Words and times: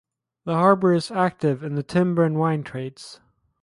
The 0.45 0.55
harbour 0.55 0.93
is 0.93 1.11
active 1.11 1.61
in 1.63 1.75
the 1.75 1.83
timber 1.83 2.23
and 2.23 2.39
wine 2.39 2.63
trades. 2.63 3.19